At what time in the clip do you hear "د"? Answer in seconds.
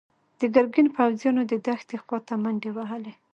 0.39-0.41, 1.51-1.53